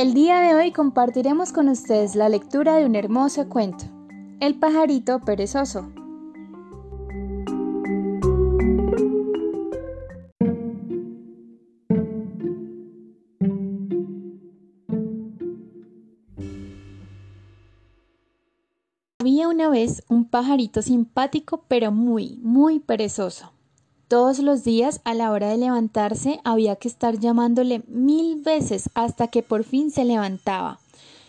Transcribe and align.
El 0.00 0.14
día 0.14 0.40
de 0.40 0.54
hoy 0.54 0.72
compartiremos 0.72 1.52
con 1.52 1.68
ustedes 1.68 2.14
la 2.14 2.30
lectura 2.30 2.76
de 2.76 2.86
un 2.86 2.96
hermoso 2.96 3.50
cuento, 3.50 3.84
El 4.40 4.54
pajarito 4.54 5.20
perezoso. 5.20 5.92
Había 19.18 19.48
una 19.48 19.68
vez 19.68 20.02
un 20.08 20.24
pajarito 20.24 20.80
simpático 20.80 21.66
pero 21.68 21.92
muy, 21.92 22.38
muy 22.40 22.80
perezoso. 22.80 23.52
Todos 24.10 24.40
los 24.40 24.64
días 24.64 25.00
a 25.04 25.14
la 25.14 25.30
hora 25.30 25.50
de 25.50 25.56
levantarse 25.56 26.40
había 26.42 26.74
que 26.74 26.88
estar 26.88 27.20
llamándole 27.20 27.84
mil 27.86 28.42
veces 28.42 28.90
hasta 28.94 29.28
que 29.28 29.44
por 29.44 29.62
fin 29.62 29.92
se 29.92 30.04
levantaba. 30.04 30.80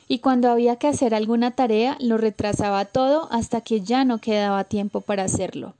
Y 0.08 0.18
cuando 0.18 0.50
había 0.50 0.78
que 0.78 0.88
hacer 0.88 1.14
alguna 1.14 1.52
tarea 1.52 1.96
lo 2.00 2.18
retrasaba 2.18 2.86
todo 2.86 3.28
hasta 3.32 3.62
que 3.62 3.82
ya 3.82 4.04
no 4.04 4.18
quedaba 4.18 4.64
tiempo 4.64 5.02
para 5.02 5.26
hacerlo. 5.26 5.76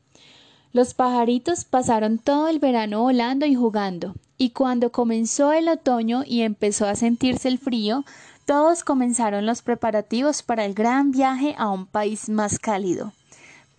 Los 0.74 0.94
pajaritos 0.94 1.66
pasaron 1.66 2.20
todo 2.20 2.50
el 2.50 2.60
verano 2.60 3.02
volando 3.02 3.48
y 3.48 3.56
jugando, 3.56 4.14
y 4.38 4.52
cuando 4.52 4.92
comenzó 4.92 5.54
el 5.54 5.70
otoño 5.70 6.22
y 6.24 6.42
empezó 6.42 6.86
a 6.86 6.94
sentirse 6.94 7.48
el 7.48 7.58
frío, 7.58 8.06
todos 8.46 8.84
comenzaron 8.84 9.48
los 9.48 9.64
preparativos 9.64 10.44
para 10.44 10.66
el 10.66 10.76
gran 10.76 11.10
viaje 11.10 11.56
a 11.58 11.72
un 11.72 11.88
país 11.88 12.30
más 12.30 12.60
cálido. 12.60 13.12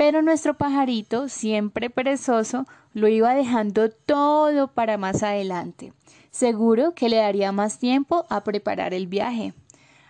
Pero 0.05 0.20
nuestro 0.20 0.55
pajarito, 0.55 1.28
siempre 1.28 1.89
perezoso, 1.89 2.67
lo 2.92 3.06
iba 3.06 3.36
dejando 3.36 3.89
todo 3.89 4.67
para 4.67 4.98
más 4.98 5.22
adelante. 5.22 5.92
Seguro 6.33 6.92
que 6.97 7.08
le 7.08 7.19
daría 7.19 7.53
más 7.53 7.78
tiempo 7.78 8.27
a 8.28 8.42
preparar 8.42 8.95
el 8.95 9.06
viaje. 9.06 9.55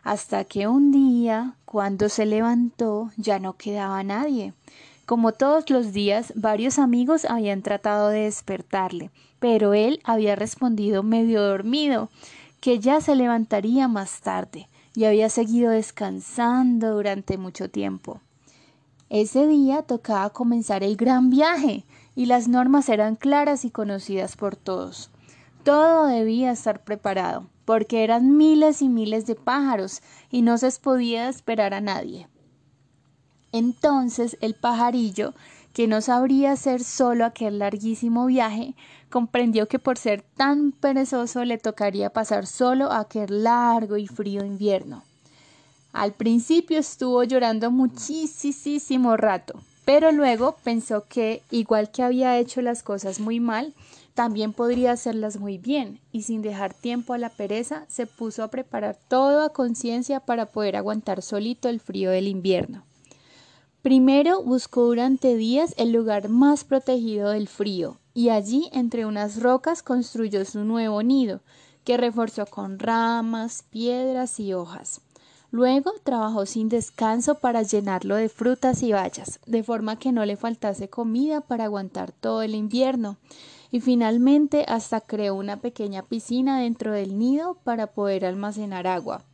Hasta 0.02 0.44
que 0.44 0.66
un 0.66 0.92
día, 0.92 1.56
cuando 1.66 2.08
se 2.08 2.24
levantó, 2.24 3.10
ya 3.18 3.38
no 3.38 3.58
quedaba 3.58 4.02
nadie. 4.02 4.54
Como 5.04 5.32
todos 5.32 5.68
los 5.68 5.92
días, 5.92 6.32
varios 6.36 6.78
amigos 6.78 7.26
habían 7.26 7.60
tratado 7.60 8.08
de 8.08 8.20
despertarle, 8.20 9.10
pero 9.40 9.74
él 9.74 10.00
había 10.04 10.36
respondido 10.36 11.02
medio 11.02 11.42
dormido, 11.42 12.08
que 12.62 12.78
ya 12.78 13.02
se 13.02 13.14
levantaría 13.14 13.88
más 13.88 14.22
tarde, 14.22 14.68
y 14.94 15.04
había 15.04 15.28
seguido 15.28 15.70
descansando 15.70 16.94
durante 16.94 17.36
mucho 17.36 17.68
tiempo. 17.68 18.22
Ese 19.12 19.46
día 19.46 19.82
tocaba 19.82 20.30
comenzar 20.30 20.82
el 20.82 20.96
gran 20.96 21.28
viaje 21.28 21.84
y 22.16 22.24
las 22.24 22.48
normas 22.48 22.88
eran 22.88 23.14
claras 23.14 23.66
y 23.66 23.70
conocidas 23.70 24.36
por 24.36 24.56
todos. 24.56 25.10
Todo 25.64 26.06
debía 26.06 26.50
estar 26.50 26.82
preparado, 26.82 27.46
porque 27.66 28.04
eran 28.04 28.38
miles 28.38 28.80
y 28.80 28.88
miles 28.88 29.26
de 29.26 29.34
pájaros 29.34 30.00
y 30.30 30.40
no 30.40 30.56
se 30.56 30.70
podía 30.80 31.28
esperar 31.28 31.74
a 31.74 31.82
nadie. 31.82 32.26
Entonces 33.52 34.38
el 34.40 34.54
pajarillo, 34.54 35.34
que 35.74 35.86
no 35.86 36.00
sabría 36.00 36.52
hacer 36.52 36.82
solo 36.82 37.26
aquel 37.26 37.58
larguísimo 37.58 38.24
viaje, 38.24 38.74
comprendió 39.10 39.68
que 39.68 39.78
por 39.78 39.98
ser 39.98 40.22
tan 40.22 40.72
perezoso 40.72 41.44
le 41.44 41.58
tocaría 41.58 42.14
pasar 42.14 42.46
solo 42.46 42.90
aquel 42.90 43.44
largo 43.44 43.98
y 43.98 44.06
frío 44.06 44.42
invierno. 44.42 45.04
Al 45.92 46.12
principio 46.12 46.78
estuvo 46.78 47.22
llorando 47.22 47.70
muchísimo 47.70 49.16
rato, 49.18 49.60
pero 49.84 50.10
luego 50.10 50.56
pensó 50.64 51.04
que, 51.06 51.42
igual 51.50 51.90
que 51.90 52.02
había 52.02 52.38
hecho 52.38 52.62
las 52.62 52.82
cosas 52.82 53.20
muy 53.20 53.40
mal, 53.40 53.74
también 54.14 54.54
podría 54.54 54.92
hacerlas 54.92 55.38
muy 55.38 55.58
bien, 55.58 56.00
y 56.10 56.22
sin 56.22 56.40
dejar 56.40 56.72
tiempo 56.72 57.12
a 57.12 57.18
la 57.18 57.28
pereza, 57.28 57.84
se 57.88 58.06
puso 58.06 58.42
a 58.42 58.48
preparar 58.48 58.98
todo 59.08 59.42
a 59.42 59.52
conciencia 59.52 60.20
para 60.20 60.46
poder 60.46 60.76
aguantar 60.76 61.20
solito 61.20 61.68
el 61.68 61.78
frío 61.78 62.10
del 62.10 62.26
invierno. 62.26 62.84
Primero 63.82 64.42
buscó 64.42 64.84
durante 64.84 65.36
días 65.36 65.74
el 65.76 65.92
lugar 65.92 66.28
más 66.28 66.64
protegido 66.64 67.30
del 67.30 67.48
frío, 67.48 67.98
y 68.14 68.30
allí 68.30 68.70
entre 68.72 69.04
unas 69.04 69.42
rocas 69.42 69.82
construyó 69.82 70.44
su 70.46 70.64
nuevo 70.64 71.02
nido, 71.02 71.40
que 71.84 71.96
reforzó 71.98 72.46
con 72.46 72.78
ramas, 72.78 73.64
piedras 73.70 74.38
y 74.40 74.54
hojas. 74.54 75.00
Luego 75.52 75.92
trabajó 76.02 76.46
sin 76.46 76.70
descanso 76.70 77.34
para 77.34 77.62
llenarlo 77.62 78.16
de 78.16 78.30
frutas 78.30 78.82
y 78.82 78.92
bayas, 78.92 79.38
de 79.44 79.62
forma 79.62 79.98
que 79.98 80.10
no 80.10 80.24
le 80.24 80.36
faltase 80.36 80.88
comida 80.88 81.42
para 81.42 81.64
aguantar 81.64 82.10
todo 82.10 82.40
el 82.40 82.54
invierno. 82.54 83.18
Y 83.70 83.80
finalmente 83.80 84.64
hasta 84.66 85.02
creó 85.02 85.34
una 85.34 85.58
pequeña 85.58 86.04
piscina 86.04 86.58
dentro 86.58 86.92
del 86.92 87.18
nido 87.18 87.58
para 87.64 87.88
poder 87.88 88.24
almacenar 88.24 88.86
agua. 88.86 89.24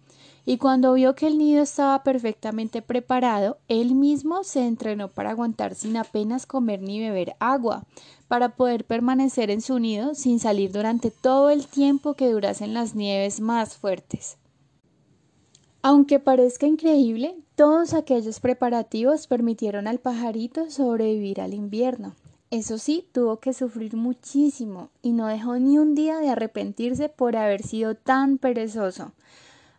Y 0.44 0.58
cuando 0.58 0.94
vio 0.94 1.14
que 1.14 1.28
el 1.28 1.38
nido 1.38 1.62
estaba 1.62 2.02
perfectamente 2.02 2.82
preparado, 2.82 3.58
él 3.68 3.94
mismo 3.94 4.42
se 4.42 4.66
entrenó 4.66 5.06
para 5.06 5.30
aguantar 5.30 5.76
sin 5.76 5.96
apenas 5.96 6.46
comer 6.46 6.82
ni 6.82 6.98
beber 6.98 7.36
agua, 7.38 7.84
para 8.26 8.56
poder 8.56 8.84
permanecer 8.84 9.52
en 9.52 9.60
su 9.60 9.78
nido 9.78 10.16
sin 10.16 10.40
salir 10.40 10.72
durante 10.72 11.12
todo 11.12 11.50
el 11.50 11.68
tiempo 11.68 12.14
que 12.14 12.28
durasen 12.28 12.74
las 12.74 12.96
nieves 12.96 13.38
más 13.38 13.76
fuertes. 13.76 14.36
Aunque 15.90 16.20
parezca 16.20 16.66
increíble, 16.66 17.34
todos 17.54 17.94
aquellos 17.94 18.40
preparativos 18.40 19.26
permitieron 19.26 19.86
al 19.88 20.00
pajarito 20.00 20.70
sobrevivir 20.70 21.40
al 21.40 21.54
invierno. 21.54 22.14
Eso 22.50 22.76
sí, 22.76 23.08
tuvo 23.10 23.40
que 23.40 23.54
sufrir 23.54 23.96
muchísimo 23.96 24.90
y 25.00 25.12
no 25.12 25.28
dejó 25.28 25.58
ni 25.58 25.78
un 25.78 25.94
día 25.94 26.18
de 26.18 26.28
arrepentirse 26.28 27.08
por 27.08 27.36
haber 27.36 27.62
sido 27.62 27.94
tan 27.94 28.36
perezoso. 28.36 29.12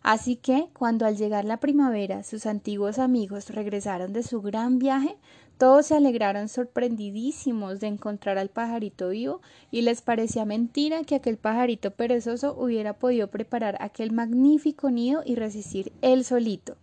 Así 0.02 0.36
que, 0.36 0.70
cuando 0.74 1.06
al 1.06 1.16
llegar 1.16 1.46
la 1.46 1.58
primavera 1.58 2.24
sus 2.24 2.48
antiguos 2.48 2.98
amigos 2.98 3.52
regresaron 3.52 4.12
de 4.12 4.24
su 4.24 4.42
gran 4.42 4.80
viaje, 4.80 5.16
todos 5.60 5.88
se 5.88 5.96
alegraron 5.96 6.48
sorprendidísimos 6.48 7.82
de 7.82 7.88
encontrar 7.88 8.38
al 8.38 8.48
pajarito 8.48 9.10
vivo 9.10 9.42
y 9.72 9.82
les 9.82 10.02
parecía 10.02 10.46
mentira 10.46 11.04
que 11.04 11.16
aquel 11.16 11.36
pajarito 11.36 11.92
perezoso 11.92 12.56
hubiera 12.58 12.94
podido 12.94 13.28
preparar 13.28 13.76
aquel 13.82 14.14
magnífico 14.14 14.90
nido 14.90 15.22
y 15.26 15.36
resistir 15.36 15.92
él 16.02 16.24
solito. 16.24 16.78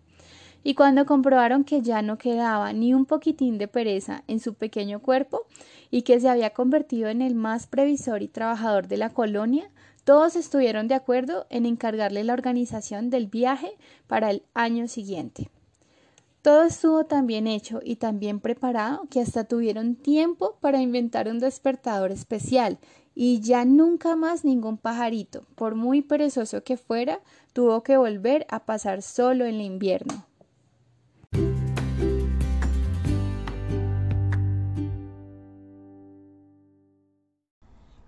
Y 0.63 0.75
cuando 0.75 1.07
comprobaron 1.07 1.63
que 1.63 1.81
ya 1.81 2.03
no 2.03 2.19
quedaba 2.19 2.71
ni 2.71 2.93
un 2.93 3.07
poquitín 3.07 3.57
de 3.57 3.67
pereza 3.67 4.23
en 4.27 4.39
su 4.39 4.53
pequeño 4.53 5.01
cuerpo 5.01 5.47
y 5.89 6.03
que 6.03 6.19
se 6.19 6.29
había 6.29 6.51
convertido 6.51 7.09
en 7.09 7.23
el 7.23 7.33
más 7.33 7.65
previsor 7.65 8.21
y 8.21 8.27
trabajador 8.27 8.87
de 8.87 8.97
la 8.97 9.09
colonia, 9.09 9.71
todos 10.03 10.35
estuvieron 10.35 10.87
de 10.87 10.93
acuerdo 10.93 11.47
en 11.49 11.65
encargarle 11.65 12.23
la 12.23 12.33
organización 12.33 13.09
del 13.09 13.25
viaje 13.25 13.71
para 14.05 14.29
el 14.29 14.43
año 14.53 14.87
siguiente. 14.87 15.49
Todo 16.47 16.63
estuvo 16.63 17.03
tan 17.03 17.27
bien 17.27 17.45
hecho 17.45 17.81
y 17.83 17.97
tan 17.97 18.21
bien 18.21 18.39
preparado 18.39 19.01
que 19.09 19.19
hasta 19.19 19.43
tuvieron 19.43 19.95
tiempo 19.95 20.55
para 20.61 20.81
inventar 20.81 21.27
un 21.27 21.39
despertador 21.39 22.13
especial 22.13 22.79
y 23.13 23.41
ya 23.41 23.65
nunca 23.65 24.15
más 24.15 24.45
ningún 24.45 24.77
pajarito, 24.77 25.43
por 25.55 25.75
muy 25.75 26.01
perezoso 26.01 26.63
que 26.63 26.77
fuera, 26.77 27.19
tuvo 27.51 27.83
que 27.83 27.97
volver 27.97 28.47
a 28.49 28.65
pasar 28.65 29.01
solo 29.01 29.43
en 29.43 29.55
el 29.55 29.61
invierno. 29.61 30.25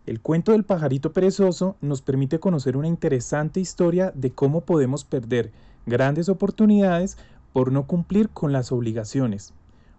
El 0.06 0.22
cuento 0.22 0.54
del 0.54 0.64
pajarito 0.64 1.12
perezoso 1.12 1.76
nos 1.82 2.02
permite 2.02 2.40
conocer 2.40 2.78
una 2.78 2.88
interesante 2.88 3.60
historia 3.60 4.14
de 4.16 4.32
cómo 4.32 4.62
podemos 4.62 5.04
perder 5.04 5.52
grandes 5.86 6.30
oportunidades 6.30 7.18
por 7.54 7.72
no 7.72 7.88
cumplir 7.88 8.30
con 8.30 8.52
las 8.52 8.72
obligaciones, 8.72 9.54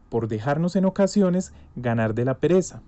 por 0.09 0.29
dejarnos 0.29 0.77
en 0.77 0.85
ocasiones 0.85 1.53
ganar 1.77 2.15
de 2.15 2.25
la 2.25 2.39
pereza. 2.39 2.83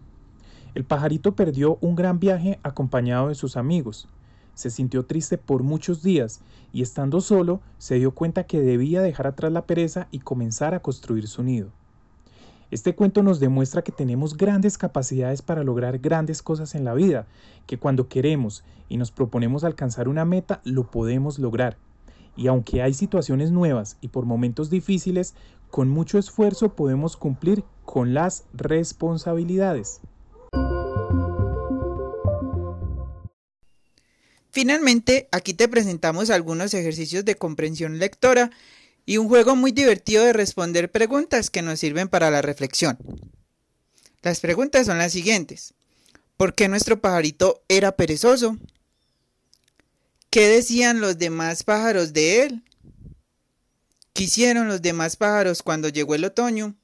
El 0.75 0.85
pajarito 0.85 1.35
perdió 1.35 1.79
un 1.81 1.95
gran 1.95 2.19
viaje 2.19 2.59
acompañado 2.63 3.29
de 3.29 3.35
sus 3.35 3.57
amigos. 3.57 4.09
Se 4.55 4.71
sintió 4.71 5.05
triste 5.05 5.39
por 5.39 5.63
muchos 5.63 6.03
días 6.03 6.41
y 6.73 6.83
estando 6.83 7.21
solo 7.21 7.61
se 7.79 7.97
dio 7.97 8.13
cuenta 8.13 8.45
que 8.45 8.61
debía 8.61 9.03
dejar 9.03 9.27
atrás 9.27 9.53
la 9.53 9.67
pereza 9.67 10.09
y 10.11 10.21
comenzar 10.21 10.75
a 10.75 10.81
construir 10.81 11.29
su 11.29 11.43
nido. 11.43 11.71
Este 12.71 12.95
cuento 12.95 13.23
nos 13.23 13.39
demuestra 13.39 13.83
que 13.83 13.93
tenemos 13.93 14.35
grandes 14.35 14.79
capacidades 14.79 15.43
para 15.43 15.63
lograr 15.63 15.99
grandes 15.99 16.43
cosas 16.43 16.75
en 16.75 16.85
la 16.85 16.95
vida, 16.95 17.27
que 17.67 17.79
cuando 17.79 18.09
queremos 18.09 18.65
y 18.89 18.97
nos 18.97 19.11
proponemos 19.11 19.63
alcanzar 19.63 20.09
una 20.09 20.25
meta, 20.25 20.63
lo 20.65 20.91
podemos 20.91 21.39
lograr. 21.39 21.77
Y 22.37 22.47
aunque 22.47 22.83
hay 22.83 22.95
situaciones 22.95 23.51
nuevas 23.51 23.97
y 24.01 24.09
por 24.09 24.25
momentos 24.25 24.71
difíciles, 24.71 25.35
con 25.71 25.89
mucho 25.89 26.19
esfuerzo 26.19 26.75
podemos 26.75 27.17
cumplir 27.17 27.65
con 27.85 28.15
las 28.15 28.45
responsabilidades. 28.53 30.01
Finalmente, 34.51 35.29
aquí 35.33 35.55
te 35.55 35.67
presentamos 35.67 36.29
algunos 36.29 36.75
ejercicios 36.75 37.25
de 37.25 37.37
comprensión 37.37 37.99
lectora 37.99 38.51
y 39.07 39.17
un 39.17 39.29
juego 39.29 39.57
muy 39.57 39.73
divertido 39.73 40.25
de 40.25 40.35
responder 40.35 40.91
preguntas 40.91 41.49
que 41.49 41.63
nos 41.63 41.81
sirven 41.81 42.09
para 42.09 42.31
la 42.31 42.43
reflexión. 42.43 42.99
Las 44.23 44.41
preguntas 44.41 44.87
son 44.87 44.99
las 44.99 45.13
siguientes. 45.13 45.75
¿Por 46.37 46.55
qué 46.55 46.69
nuestro 46.69 47.01
pajarito 47.01 47.63
era 47.69 47.93
perezoso? 47.93 48.59
¿Qué 50.33 50.49
decían 50.49 51.03
los 51.03 51.19
demás 51.19 51.63
pájaros 51.63 52.15
de 52.15 52.45
él? 52.45 52.65
¿Qué 54.15 54.25
hicieron 54.25 54.67
los 54.67 54.81
demás 54.81 55.17
pájaros 55.17 55.63
cuando 55.63 55.91
llegó 55.91 56.15
el 56.15 56.25
otoño? 56.25 56.75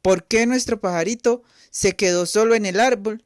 ¿Por 0.00 0.28
qué 0.28 0.46
nuestro 0.46 0.80
pajarito 0.80 1.42
se 1.70 1.96
quedó 1.96 2.24
solo 2.26 2.54
en 2.54 2.66
el 2.66 2.78
árbol? 2.78 3.24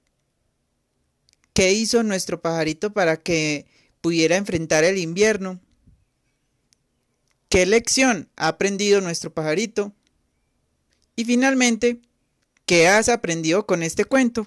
¿Qué 1.53 1.75
hizo 1.75 2.03
nuestro 2.03 2.41
pajarito 2.41 2.94
para 2.94 3.19
que 3.19 3.67
pudiera 4.00 4.37
enfrentar 4.37 4.85
el 4.85 4.97
invierno? 4.97 5.61
¿Qué 7.50 7.67
lección 7.67 8.31
ha 8.37 8.49
aprendido 8.49 9.02
nuestro 9.02 9.35
pajarito? 9.35 9.93
Y 11.14 11.26
finalmente, 11.26 12.00
¿qué 12.64 12.88
has 12.88 13.11
aprendido 13.11 13.67
con 13.67 13.82
este 13.82 14.06
cuento? 14.06 14.47